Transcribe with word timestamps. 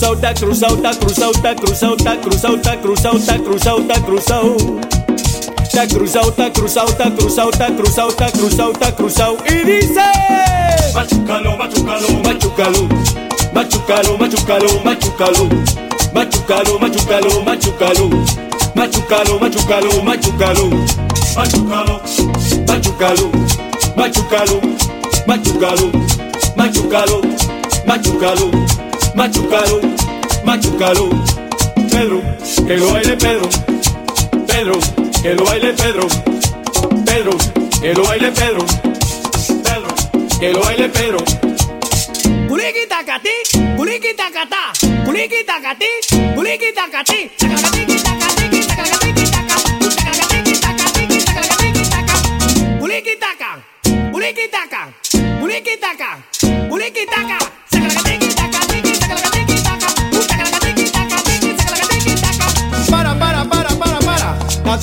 cruzalta, 0.00 0.32
cruzalta, 0.32 0.90
cruzalta, 0.94 1.54
cruzalta, 1.56 2.16
cruzalta, 2.16 2.76
cruzalta, 2.80 3.38
cruzalta, 3.38 4.00
cruzal. 4.00 4.56
Da 5.74 5.86
cruzalta, 5.86 6.50
cruzalta, 6.50 7.10
cruzalta, 7.10 7.66
cruzalta, 7.76 8.30
cruzalta, 8.32 8.92
cruzal. 8.92 9.36
E 9.44 9.62
dice: 9.62 10.00
Machucalo, 10.94 11.56
machucalo, 11.58 12.08
machucalo, 12.24 12.88
machucalo, 13.52 14.18
machucalo, 14.18 14.80
machucalo, 14.84 15.38
machucalo, 16.14 16.78
machucalo, 16.78 17.42
machucalo, 17.44 18.08
machucalo, 18.24 20.02
machucalo, 20.02 20.02
machucalo, 20.02 20.70
machucalo, 22.66 23.30
machucalo, 23.96 24.60
machucalo, 25.26 25.92
machucalo, 25.92 25.92
machucalo, 26.56 27.20
machucalo. 27.86 28.69
Machucalo, 29.14 29.80
machucalo. 30.44 31.10
Pedro, 31.90 32.22
que 32.66 32.76
lo 32.76 32.92
baile 32.92 33.16
Pedro. 33.16 33.48
Pedro, 34.46 34.78
que 35.22 35.34
lo 35.34 35.44
baile 35.44 35.72
Pedro. 35.72 36.06
Pedro, 37.04 37.32
que 37.80 37.94
lo 37.94 38.02
baile 38.04 38.32
Pedro. 38.32 38.66
Pedro, 39.64 40.38
que 40.38 40.52
lo 40.52 40.60
baile 40.60 40.88
Pedro. 40.88 41.18
Culiqui 42.48 42.86
tacatí, 42.88 43.30
culiqui 43.76 44.14
tacatá, 44.14 44.72
culiqui 45.04 45.44
tacatí, 45.44 45.86
culiqui 46.34 46.72
tacatí, 46.72 47.30
tacatí, 47.38 47.86
tacatí. 47.86 48.19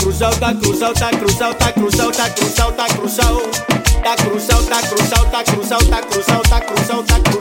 cruzal, 0.08 0.32
tá 0.38 0.54
cruzão, 0.56 0.94
tá 0.94 1.10
cruzão, 1.10 1.54
tá 1.54 1.74
cruzão, 1.74 2.12
tá 2.14 2.30
cruzão, 2.30 2.72
tá 2.72 2.88
cruzão, 2.88 3.42
tá 4.02 4.16
cruzão, 4.16 4.64
tá 4.64 4.82
cruzão, 4.82 5.30
tá 5.30 5.44
cruzão, 5.44 5.80
tá 5.80 6.02
cruzão, 6.02 6.42
tá 6.44 6.62
cruzão, 6.62 7.04
tá 7.04 7.20
cruzão. 7.20 7.32
tá. 7.32 7.37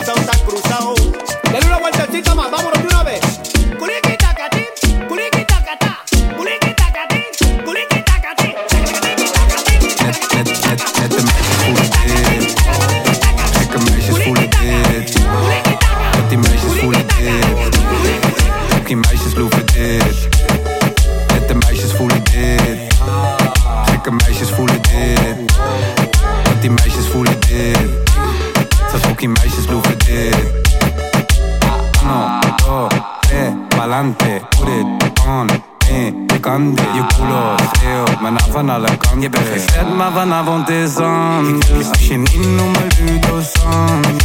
vanavond 40.37 40.69
is 40.69 40.97
anders. 40.97 41.89
Als 41.89 42.09
je 42.09 42.17
niet 42.17 42.47
noemt 42.47 43.01
me 43.01 43.19
dus 43.19 43.53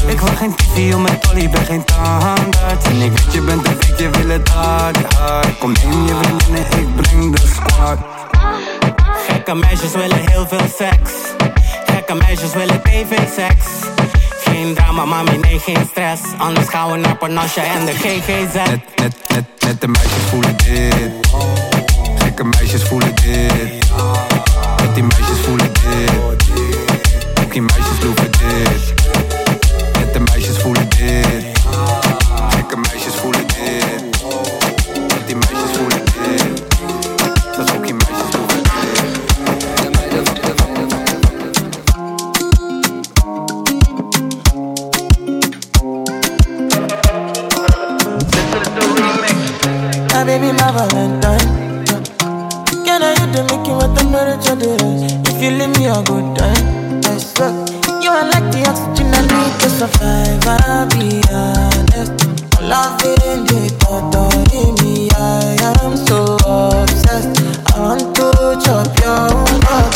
Ik 0.07 0.19
wil 0.19 0.35
geen 0.35 0.55
TV 0.55 0.93
om 0.93 1.01
mijn 1.01 1.19
tolly, 1.19 1.49
ben 1.49 1.65
geen 1.65 1.83
tandarts. 1.83 2.85
En 2.85 3.01
ik 3.01 3.11
weet 3.11 3.33
je 3.33 3.41
bent 3.41 3.67
een 3.67 3.75
fik, 3.79 3.99
je 3.99 4.09
wil 4.09 4.29
het 4.29 4.49
hard, 4.49 4.97
Kom 5.59 5.73
in, 5.83 6.05
je 6.05 6.15
vriendinnen, 6.21 6.79
ik 6.79 6.95
breng 6.95 7.35
de 7.35 7.47
squad. 7.47 7.97
Gekke 9.27 9.55
meisjes 9.55 9.91
willen 9.91 10.29
heel 10.29 10.47
veel 10.47 10.67
seks. 10.77 11.11
Gekke 11.85 12.13
meisjes 12.13 12.53
willen 12.53 12.81
tv-seks 12.81 13.65
geen 14.51 14.73
drama, 14.73 15.05
mami, 15.05 15.37
nee, 15.37 15.59
geen 15.59 15.87
stress. 15.91 16.21
Anders 16.37 16.69
gaan 16.69 16.91
we 16.91 16.97
naar 16.97 17.15
Panasje 17.15 17.59
en 17.59 17.85
de 17.85 17.91
GGZ 17.91 18.53
Net, 18.53 18.81
net, 18.95 19.15
net, 19.27 19.45
net 19.59 19.81
de 19.81 19.87
meisjes 19.87 20.23
voelen 20.29 20.57
dit. 20.57 21.27
Gekke 22.15 22.43
meisjes 22.43 22.83
voelen 22.83 23.15
dit. 23.15 23.91
Net 24.77 24.93
die 24.93 25.03
meisjes 25.03 25.39
voelen 25.45 25.70
yeah. 25.91 26.30
up, 68.71 68.99
your 68.99 69.11
Up. 69.69 69.90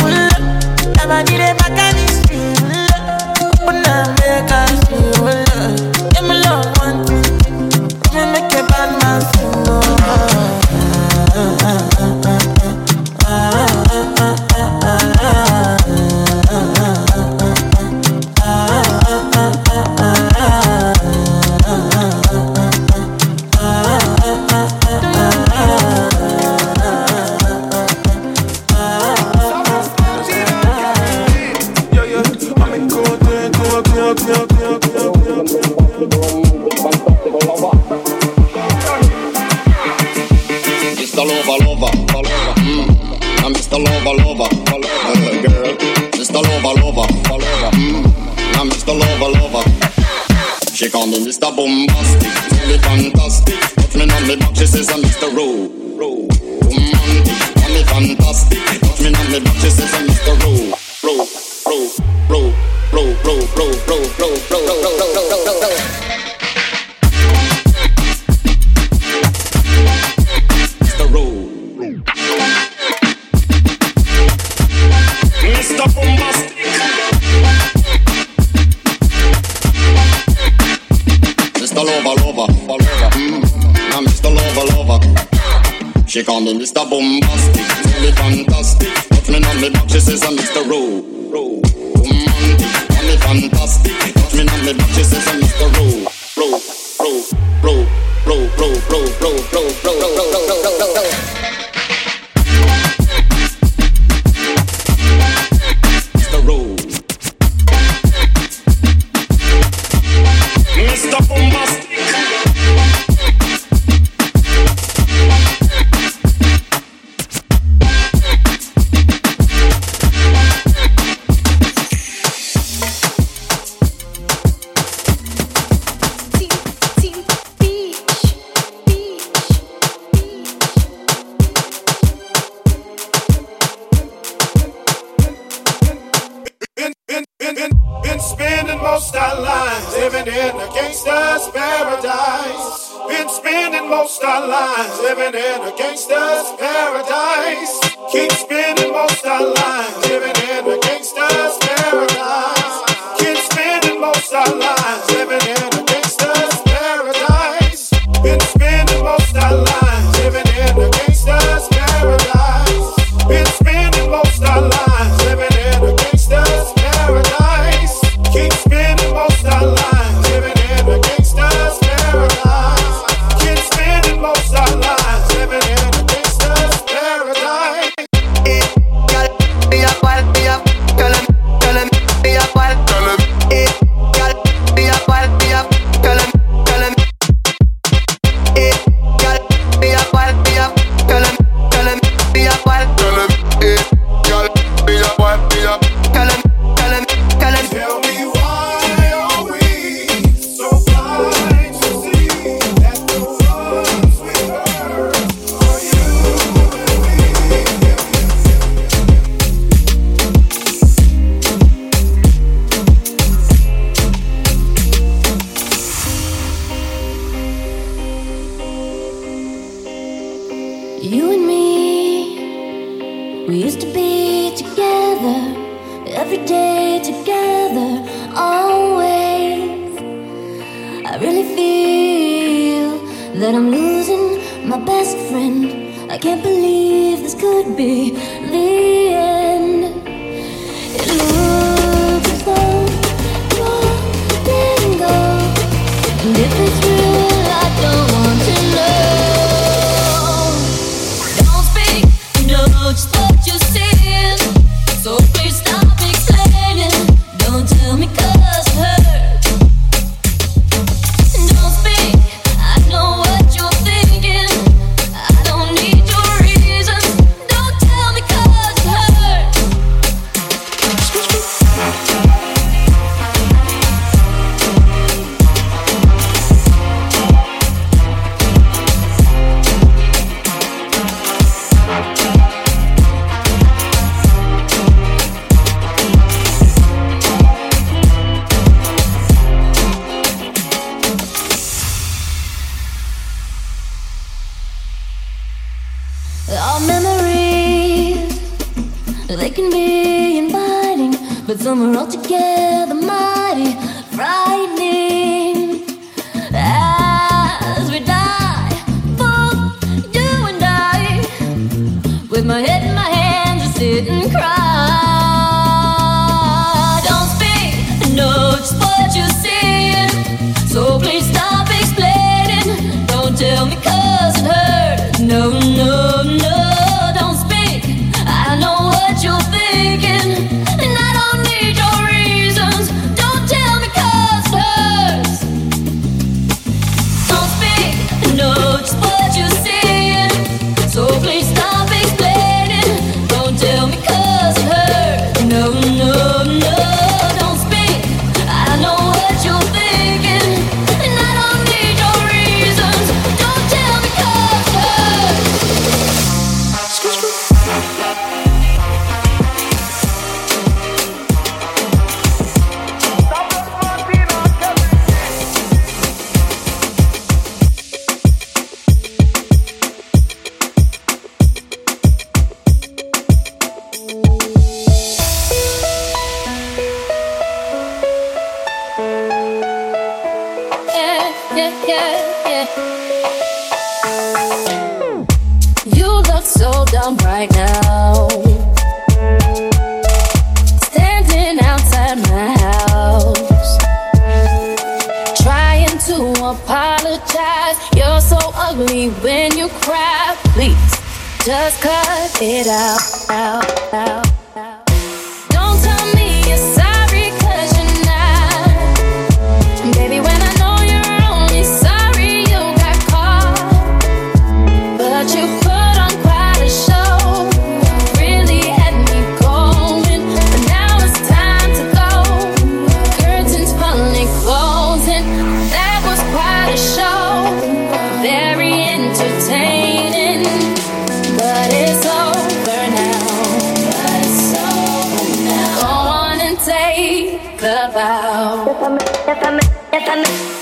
connect. 440.06 440.55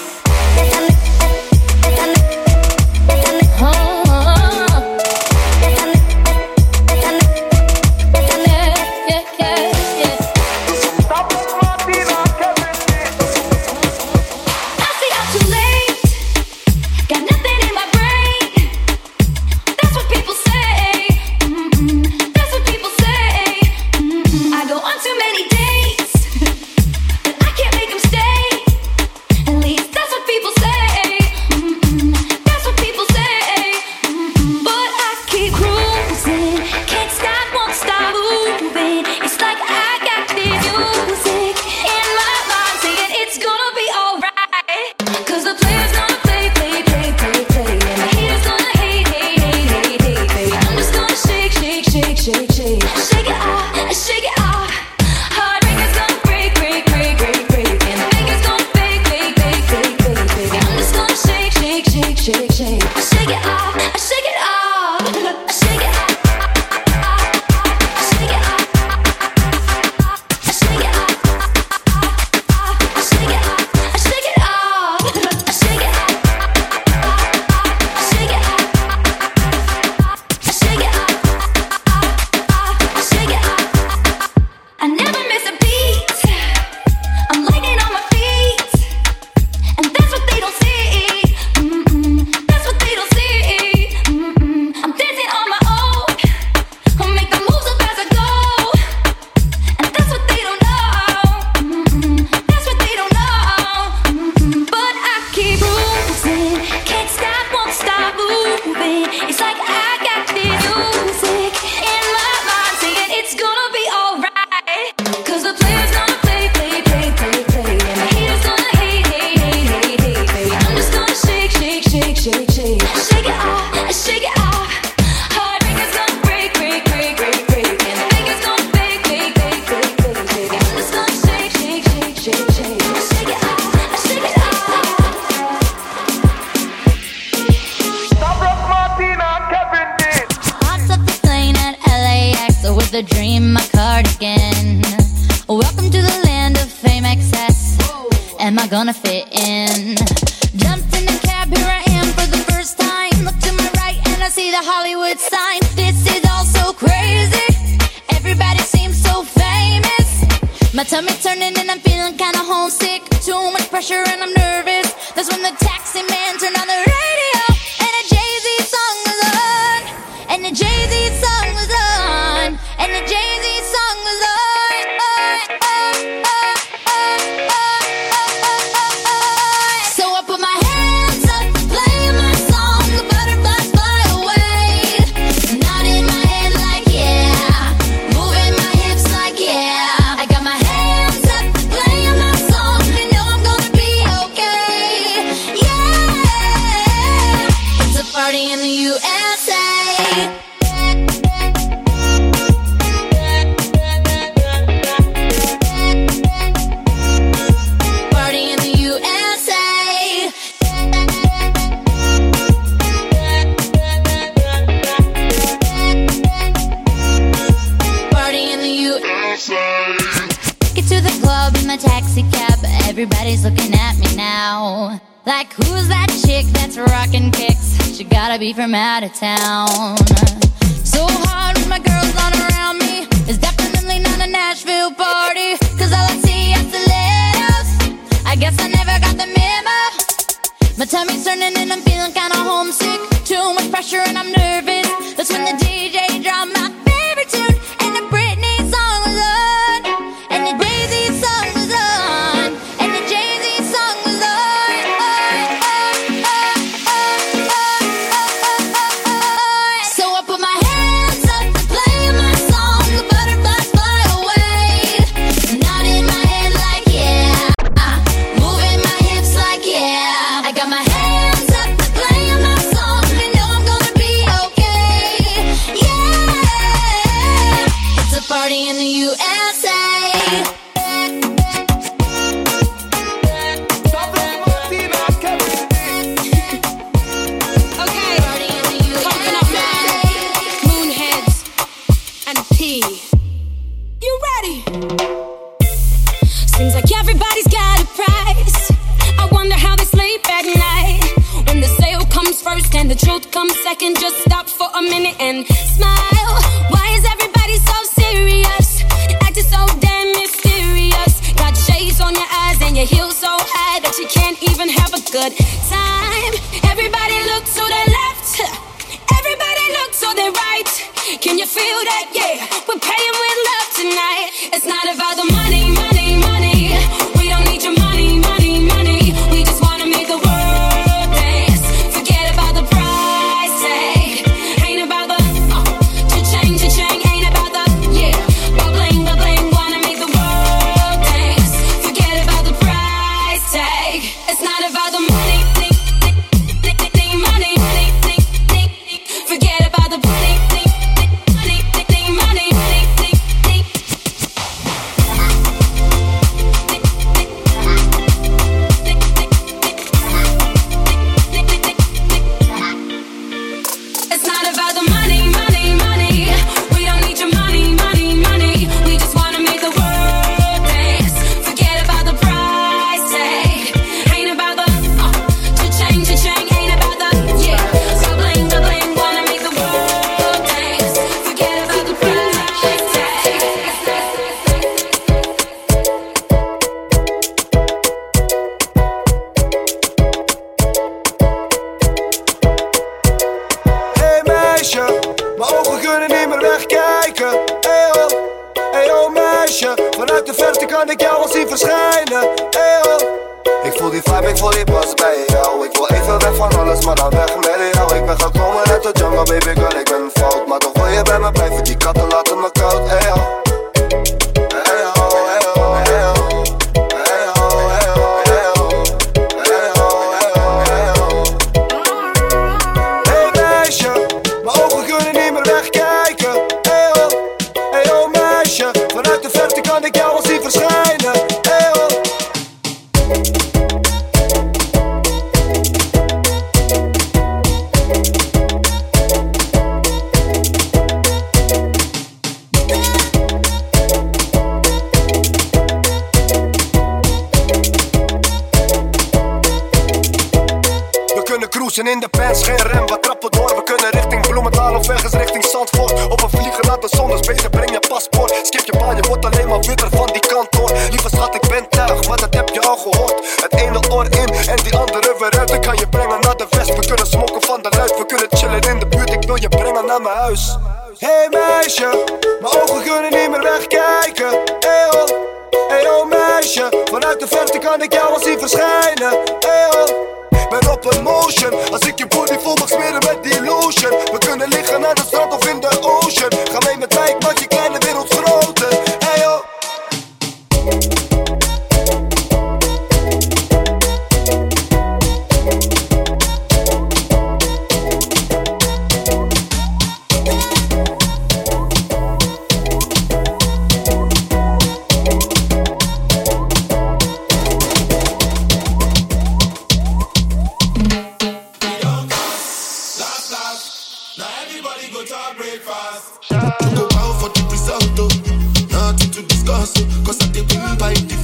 be 228.44 228.52
from 228.52 228.76
out 228.76 229.04
of 229.04 229.14
town. 229.14 230.33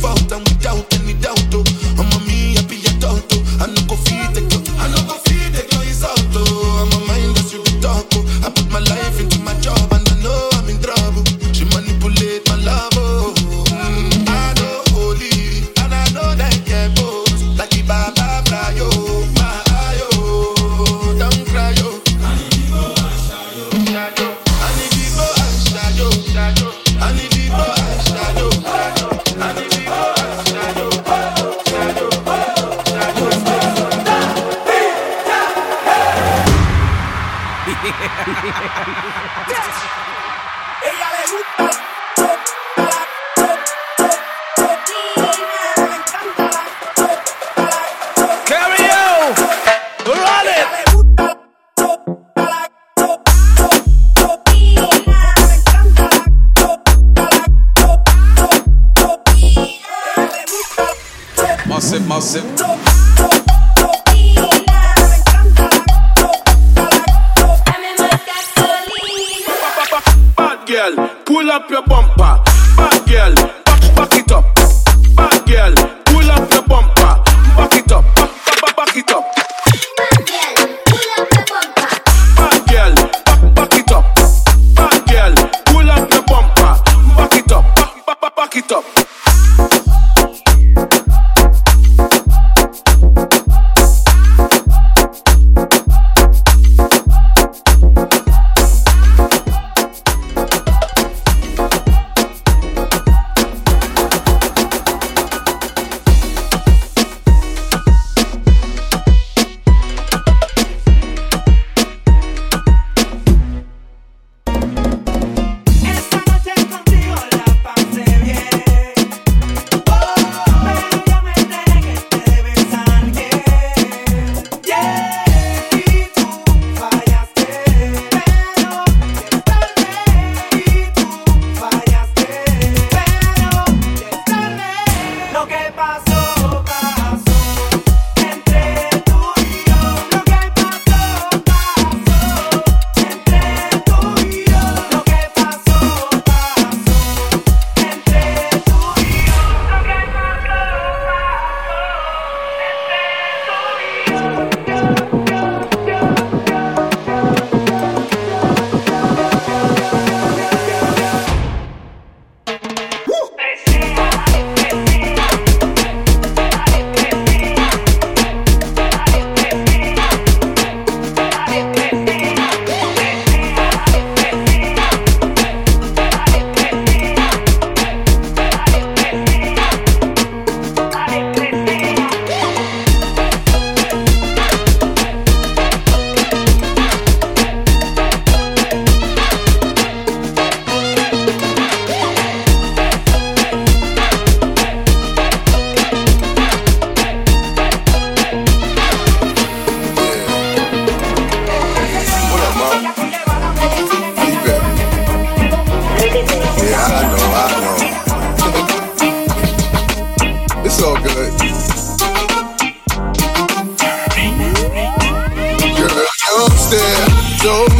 faltam 0.02 0.44
doubt 0.62 0.99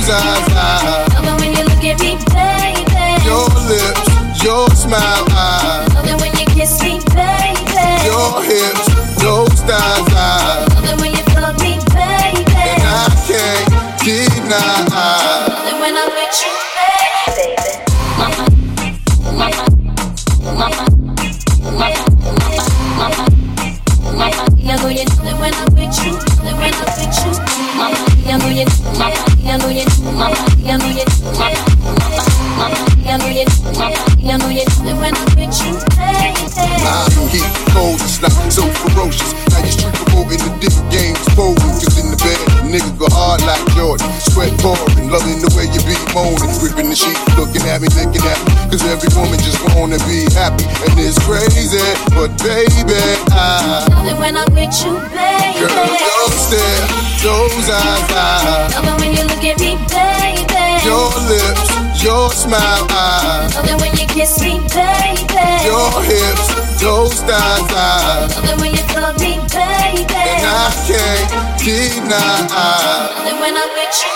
eyes, 0.10 1.14
Love 1.14 1.26
it 1.26 1.36
when 1.42 1.52
you 1.58 1.64
look 1.66 1.84
at 1.84 2.00
me, 2.00 2.18
baby. 2.34 3.26
your 3.26 3.48
lips, 3.70 4.44
your 4.44 4.68
smile, 4.72 5.26
eyes, 5.32 5.89
so 38.52 38.66
ferocious. 38.84 39.32
Now 39.54 39.62
you 39.64 39.72
street 39.72 39.94
promoting 40.06 40.42
the 40.42 40.52
dick 40.60 40.76
games, 40.90 41.22
folding. 41.38 41.74
Cause 41.80 41.98
in 42.02 42.10
the 42.12 42.18
bed, 42.20 42.40
nigga 42.70 42.90
go 42.98 43.08
hard 43.14 43.42
like 43.46 43.62
Jordan. 43.78 44.06
Sweat 44.20 44.52
pouring, 44.60 45.10
loving 45.10 45.40
the 45.40 45.50
way 45.56 45.70
you 45.70 45.82
be 45.86 45.96
moaning. 46.14 46.50
Gripping 46.60 46.90
the 46.90 46.98
sheet, 46.98 47.18
looking 47.38 47.64
at 47.70 47.82
me, 47.82 47.88
thinking 47.90 48.26
at 48.26 48.38
me. 48.44 48.52
Cause 48.74 48.84
every 48.86 49.10
woman 49.16 49.38
just 49.40 49.62
wanna 49.74 50.02
be 50.10 50.26
happy. 50.34 50.66
And 50.86 50.98
it's 51.00 51.18
crazy, 51.24 51.82
but 52.18 52.34
baby, 52.42 52.98
I. 53.32 53.86
Love 53.90 54.08
it 54.10 54.18
when 54.20 54.36
I'm 54.38 54.50
with 54.54 54.74
you, 54.82 54.98
baby. 55.14 55.62
Girl, 55.62 55.90
your 55.94 56.30
stare, 56.34 56.86
those 57.22 57.70
eyes, 57.70 58.10
eyes, 58.12 58.74
Love 58.76 58.88
it 58.88 58.98
when 59.02 59.12
you 59.14 59.24
look 59.30 59.44
at 59.46 59.58
me, 59.62 59.78
baby. 59.88 60.86
your 60.86 61.10
lips, 61.30 61.70
your 62.04 62.30
smile, 62.32 62.88
eyes, 62.92 63.56
Love 63.56 63.68
it 63.68 63.82
when 63.82 63.92
you 63.98 64.08
kiss 64.08 64.40
me, 64.42 64.60
baby. 64.72 65.26
your 65.66 65.92
hips, 66.04 66.48
those 66.82 67.22
thighs, 67.22 67.74
eyes, 67.74 68.36
Love 68.38 68.46
it 68.50 68.62
when 68.62 68.72
you 68.72 68.84
fuck 68.94 69.20
me, 69.20 69.36
baby. 69.52 70.14
and 70.14 70.46
I 70.46 70.72
can't 70.88 71.30
deny. 71.60 72.48
Love 72.50 73.28
it 73.28 73.38
when 73.40 73.56
I'm 73.58 73.70
with 73.76 74.04
you, 74.04 74.14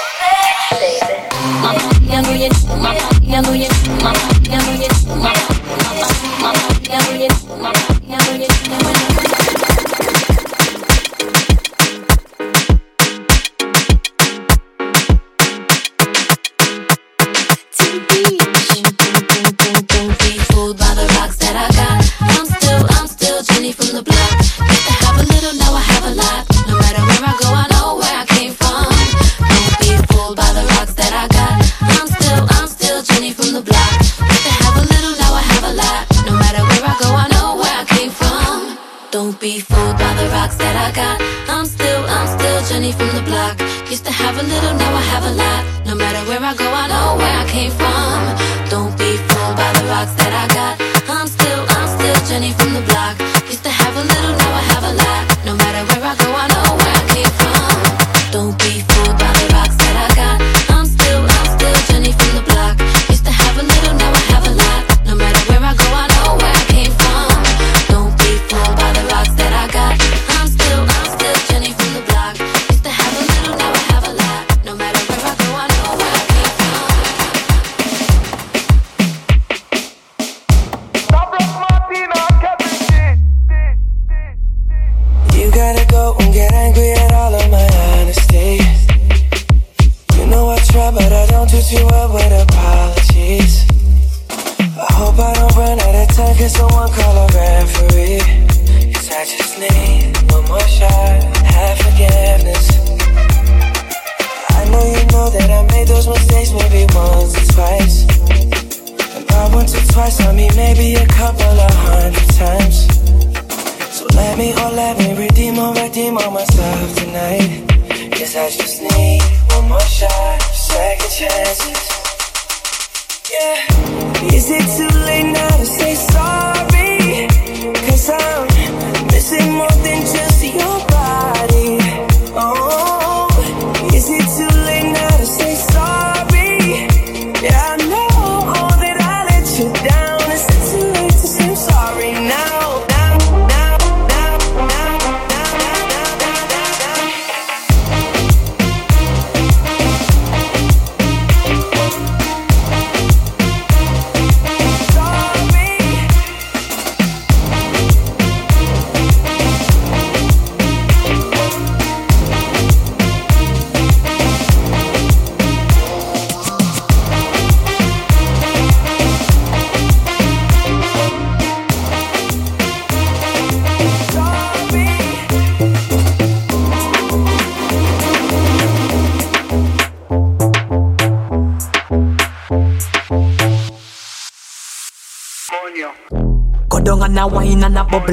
baby. 0.71 1.23
Mama, 1.61 1.91
yeah, 2.07 2.21
know 2.21 2.31
you, 2.33 2.49
mama, 2.67 2.93
yeah, 3.21 3.41
know 3.41 3.53
you, 3.53 3.69
mama, 4.01 4.19
yeah, 4.43 4.59
know 4.63 4.73
you, 4.73 4.89
mama, 5.07 5.33
mama, 5.33 5.73
mama, 6.39 6.61
yeah, 6.87 6.99
know 6.99 7.13
you, 7.13 7.29
mama, 7.59 7.69
yeah, 7.69 7.69
know 7.69 7.87
you, 7.87 7.92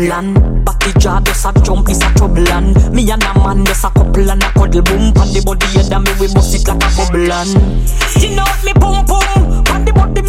wine 0.08 0.12
and 0.12 0.36
a 0.36 0.40
bubble 0.40 0.92
jaw 0.98 1.20
just 1.20 1.44
a 1.44 1.52
jump 1.62 1.88
is 1.88 2.02
a 2.02 2.14
trouble 2.14 2.48
and 2.48 2.76
Me 2.94 3.10
and 3.10 3.22
a 3.22 3.34
man 3.34 3.64
just 3.64 3.84
a 3.84 3.90
couple 3.90 4.30
and 4.30 4.42
a 4.42 4.52
cuddle 4.52 4.82
boom. 4.82 5.12
Pan 5.12 5.28
the 5.32 5.42
body 5.44 5.66
and 5.76 6.04
me 6.04 6.12
we 6.20 6.32
bust 6.32 6.54
it 6.54 6.66
like 6.66 6.82
a 6.82 6.88
bubble. 6.96 7.32
And 7.32 7.50
You 8.22 8.36
know 8.36 8.44
me 8.64 8.72
boom 8.74 9.04
boom. 9.06 9.64
Pan 9.64 9.84
the 9.84 9.92
body 9.92 10.19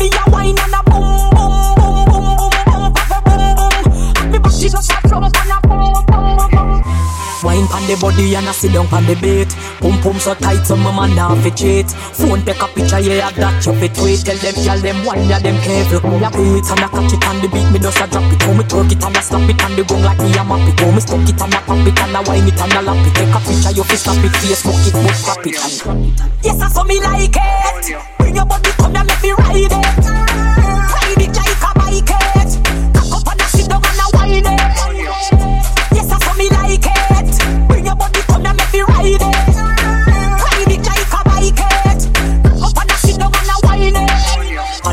Wine 7.43 7.65
pan 7.67 7.81
the 7.89 7.97
body 7.97 8.35
and 8.37 8.45
I 8.45 8.51
sit 8.53 8.71
down 8.73 8.85
pan 8.85 9.01
the 9.09 9.17
bait 9.17 9.49
Pum 9.81 9.97
pum 10.05 10.19
so 10.21 10.37
tight 10.37 10.61
so 10.61 10.77
my 10.77 10.93
man 10.93 11.15
now 11.17 11.33
fit 11.41 11.57
cheat. 11.57 11.89
Phone 11.89 12.45
take 12.45 12.61
a 12.61 12.67
picture 12.69 13.01
yeah 13.01 13.33
that 13.33 13.65
you 13.65 13.73
fit 13.81 13.97
tweet. 13.97 14.21
Tell 14.21 14.37
them 14.37 14.55
y'all 14.61 14.77
them 14.77 15.01
one 15.01 15.25
ya 15.25 15.41
them 15.41 15.57
careful. 15.65 16.05
Me 16.05 16.21
a 16.21 16.29
beat 16.29 16.69
and 16.69 16.85
I 16.85 16.87
catch 16.93 17.13
it 17.17 17.25
on 17.25 17.41
the 17.41 17.49
beat 17.49 17.65
Me 17.73 17.79
just 17.81 17.97
a 17.97 18.05
drop 18.05 18.29
it. 18.29 18.41
How 18.45 18.53
me 18.53 18.63
twerk 18.69 18.93
it 18.93 19.01
and 19.01 19.17
I 19.17 19.21
slap 19.25 19.49
it 19.49 19.57
on 19.65 19.73
the 19.73 19.81
gong 19.81 20.05
like 20.05 20.21
me 20.21 20.29
a 20.37 20.43
map 20.45 20.69
it 20.69 20.77
How 20.77 20.93
me 20.93 21.01
stuck 21.01 21.25
it 21.25 21.41
and 21.41 21.55
I 21.55 21.59
pop 21.65 21.81
it 21.81 21.97
and 21.97 22.13
I 22.13 22.21
wine 22.29 22.45
it 22.45 22.61
and 22.61 22.73
I 22.77 22.81
lap 22.85 23.01
it. 23.01 23.13
Take 23.17 23.33
a 23.33 23.39
picture 23.41 23.73
you 23.73 23.83
fi 23.89 23.95
snap 23.97 24.21
it 24.21 24.33
Facebook 24.37 24.85
it 24.85 24.93
but 24.93 25.17
crap 25.25 25.45
it. 25.49 25.57
And 25.89 26.13
Yes 26.45 26.61
I 26.61 26.69
saw 26.69 26.85
me 26.85 27.01
like 27.01 27.33
it. 27.33 27.85
Bring 28.21 28.35
your 28.37 28.45
body 28.45 28.69
come 28.77 28.93
and 28.93 29.07
make 29.09 29.23
me 29.25 29.31
ride 29.33 29.65
it 29.65 30.10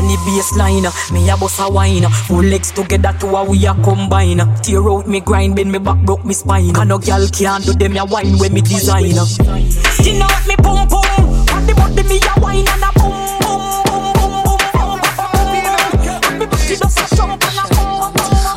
the 0.09 0.17
baseline, 0.25 0.89
me 1.13 1.29
a 1.29 1.37
bust 1.37 1.59
a 1.59 1.69
wine. 1.69 2.09
Full 2.27 2.43
legs 2.43 2.71
together 2.71 3.13
to 3.19 3.27
a 3.27 3.43
we 3.43 3.65
a 3.65 3.73
combine. 3.75 4.41
Tear 4.61 4.89
out 4.89 5.07
me 5.07 5.19
grind, 5.19 5.55
bend 5.55 5.71
me 5.71 5.79
back, 5.79 5.97
broke 5.99 6.25
me 6.25 6.33
spine. 6.33 6.73
Can 6.73 6.87
no 6.87 6.97
girl 6.97 7.27
can't 7.29 7.63
do 7.63 7.73
them 7.73 7.97
a 7.97 8.05
wine 8.05 8.37
when 8.39 8.53
me 8.53 8.61
design. 8.61 9.13
Know 9.13 9.25
what 10.25 10.47
me 10.47 10.55
boom. 10.57 10.77
On 11.53 11.65
the 11.65 11.73
body 11.75 12.03
me 12.09 12.19
a 12.19 12.39
wine 12.41 12.67
and 12.67 12.83
a 12.83 12.91
boom 12.97 13.11
boom 13.39 13.61
boom 13.85 14.13
boom 14.17 14.33
boom 14.43 14.61
boom 14.73 14.99
boom. 15.13 15.39
And 16.25 16.39
me 16.39 16.45
body 16.45 16.75
just 16.75 16.99
a 16.99 17.15
jump 17.15 17.43
and 17.43 17.59
a 17.59 17.65
boom 17.75 18.13
boom. 18.13 18.49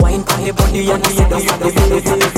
Wine 0.00 0.24
on 0.26 0.40
the 0.44 0.52
body 0.52 0.90
and 0.90 1.02
the 1.04 1.10
head 1.22 1.32
of 1.32 1.42
the 1.60 2.00
belly. 2.02 2.37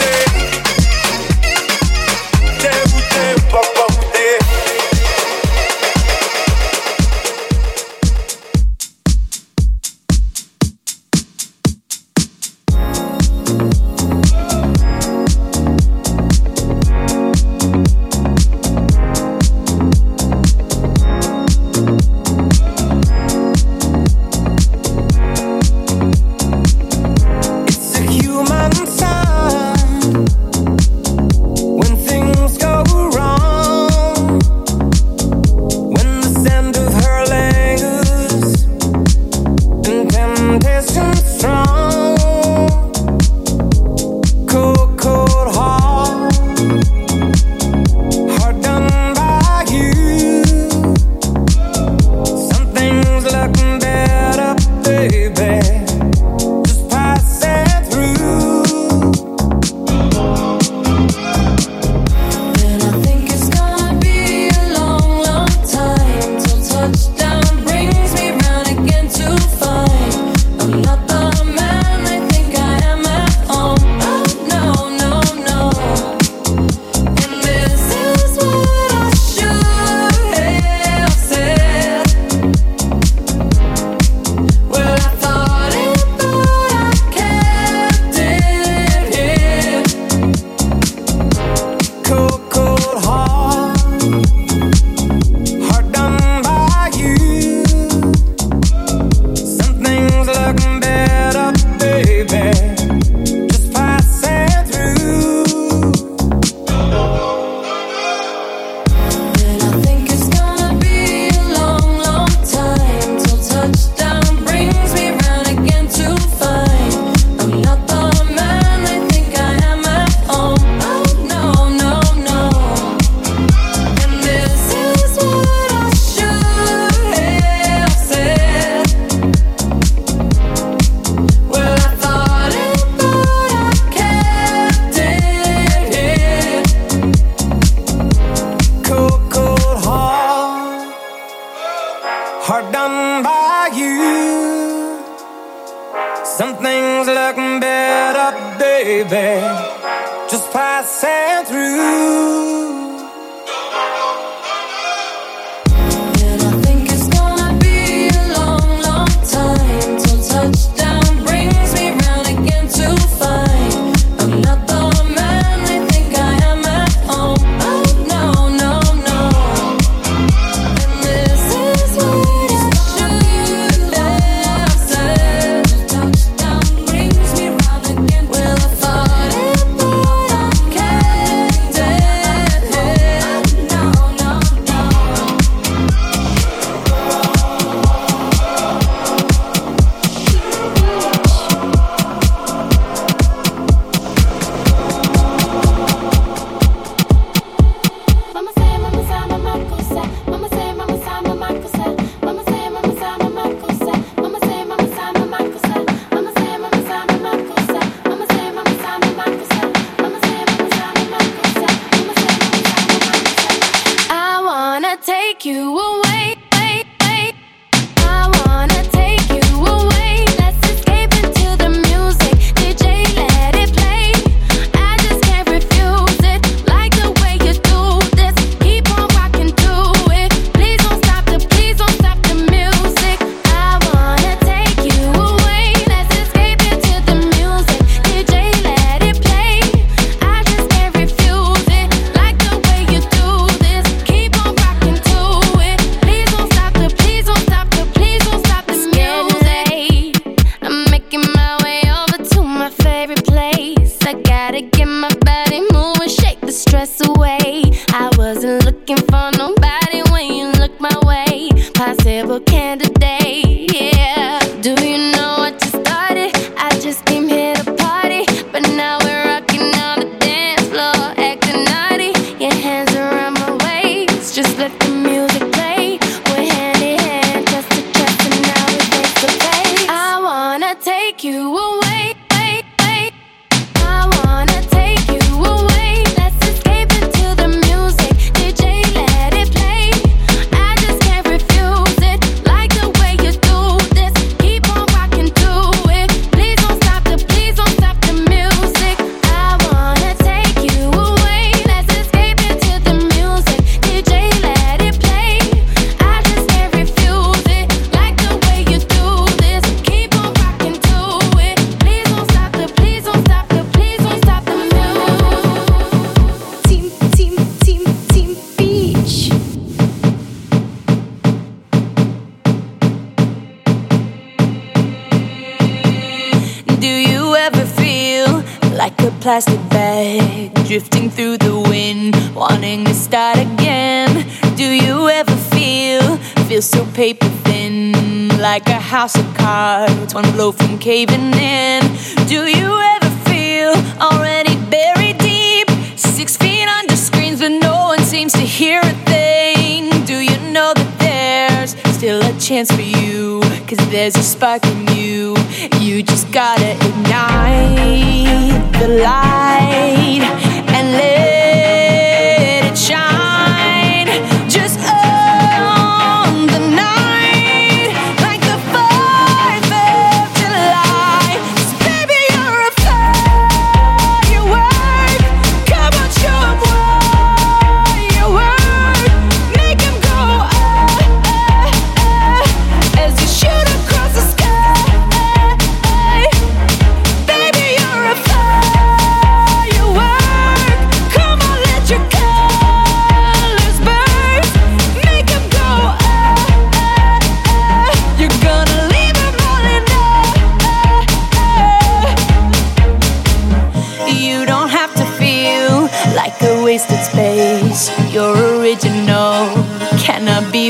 like 338.55 338.69
a 338.69 338.79
house 338.79 339.17
of 339.19 339.27
cards, 339.33 340.15
one 340.15 340.31
blow 340.31 340.49
from 340.49 340.79
caving 340.79 341.33
in. 341.33 341.81
Do 342.25 342.47
you 342.47 342.71
ever 342.93 343.11
feel 343.29 343.73
already 343.99 344.55
buried 344.71 345.17
deep? 345.17 345.69
Six 345.97 346.37
feet 346.37 346.65
under 346.65 346.95
screens, 346.95 347.41
but 347.41 347.51
no 347.51 347.75
one 347.91 347.99
seems 347.99 348.31
to 348.31 348.45
hear 348.59 348.79
a 348.79 348.95
thing. 349.11 349.89
Do 350.05 350.19
you 350.21 350.37
know 350.53 350.71
that 350.73 350.91
there's 350.99 351.71
still 351.97 352.21
a 352.21 352.31
chance 352.39 352.71
for 352.71 352.87
you? 352.99 353.41
Cause 353.67 353.81
there's 353.89 354.15
a 354.15 354.23
spark 354.23 354.65
in 354.65 354.87
you. 354.95 355.35
You 355.81 356.01
just 356.01 356.31
gotta 356.31 356.71
ignite 356.87 358.71
the 358.79 358.87
light. 359.03 360.54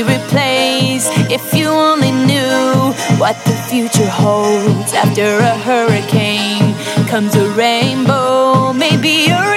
replaced. 0.02 1.10
If 1.30 1.54
you 1.54 1.68
only 1.68 2.10
knew 2.10 2.92
what 3.18 3.36
the 3.44 3.56
future 3.70 4.08
holds 4.08 4.92
after 4.92 5.38
a 5.38 5.56
hurricane 5.56 6.74
comes 7.06 7.34
a 7.34 7.48
rainbow, 7.50 8.72
maybe 8.72 9.26
you're. 9.28 9.55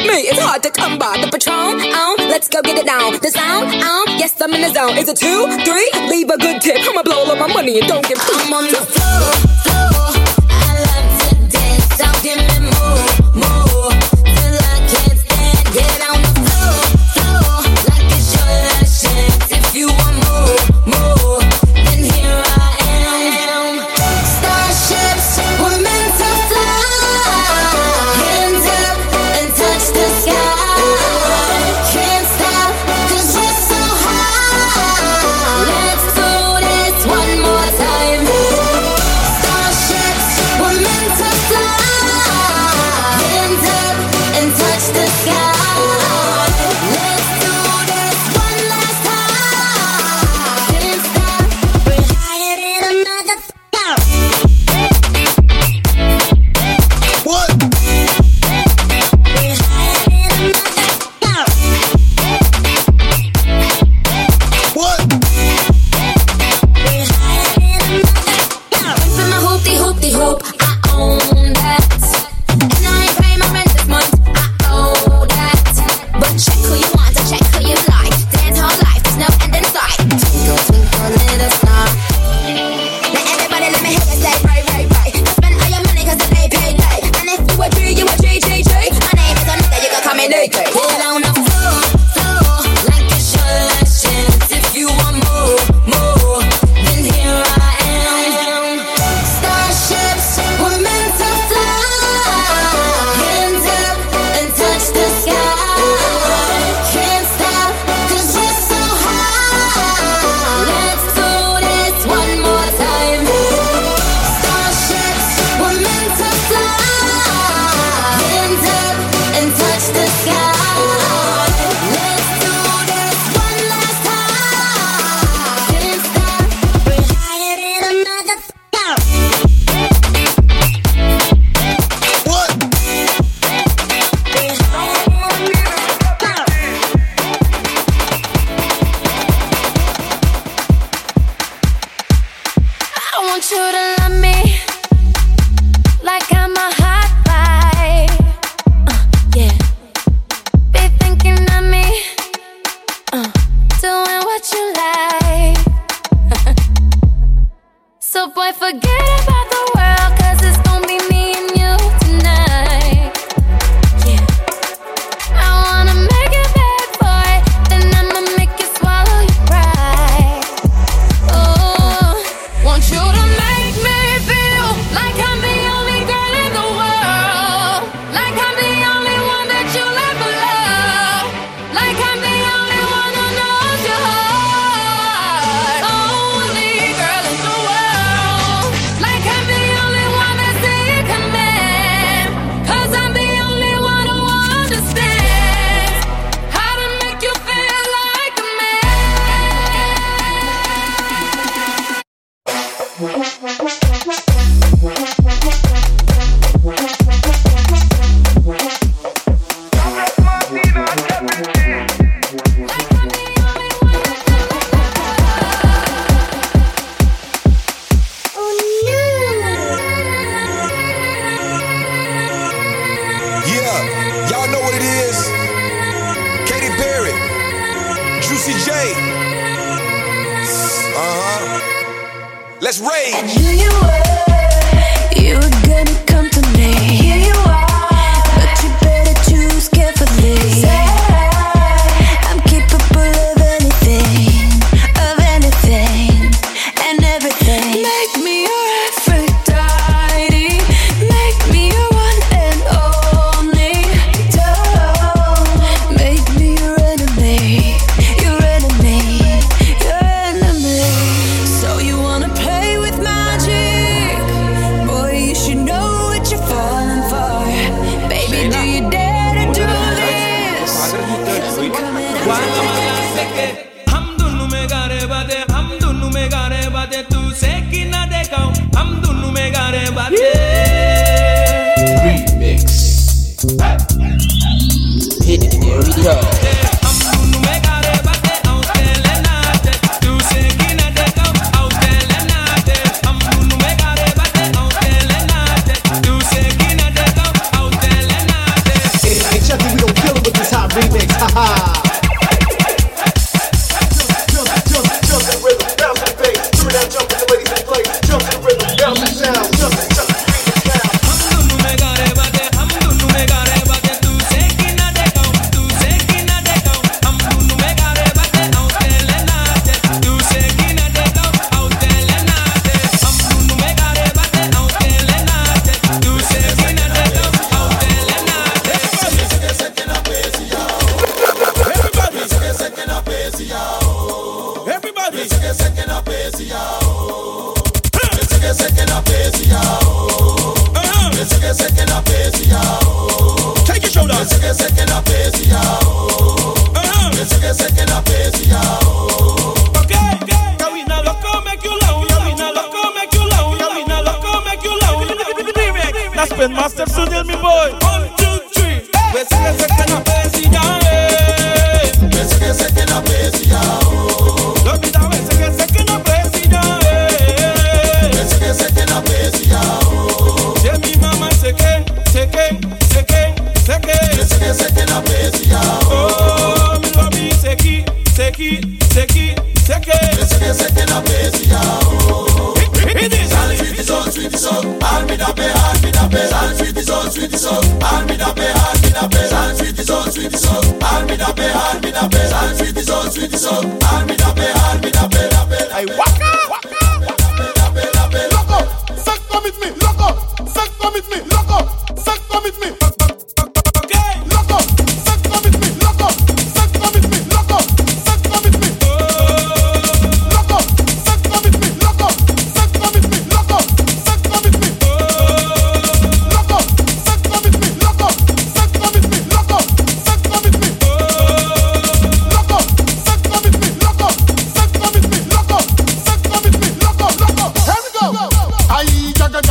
with 0.00 0.10
me. 0.10 0.28
It's 0.28 0.40
hard 0.40 0.62
to 0.62 0.70
come 0.70 0.98
by 0.98 1.16
the 1.20 1.28
patron. 1.30 1.80
Um, 1.92 2.16
let's 2.28 2.48
go 2.48 2.62
get 2.62 2.78
it 2.78 2.86
down. 2.86 3.12
The 3.20 3.30
sound, 3.30 3.72
um, 3.82 4.04
yes, 4.18 4.40
I'm 4.40 4.52
in 4.54 4.62
the 4.62 4.72
zone. 4.72 4.96
Is 4.96 5.08
it 5.08 5.16
two, 5.16 5.46
three? 5.64 5.90
Leave 6.08 6.30
a 6.30 6.38
good 6.38 6.60
tip. 6.60 6.78
I'ma 6.80 7.02
blow 7.02 7.24
all 7.24 7.36
my 7.36 7.52
money 7.52 7.78
and 7.78 7.88
don't 7.88 8.06
get 8.06 8.18
I'm 8.20 8.52
on 8.52 8.64
the 8.64 8.76
floor, 8.76 9.32
floor. 9.64 10.29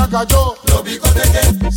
cayó. 0.09 0.55
Lo 0.67 0.83
bigotes 0.83 1.29
que 1.29 1.69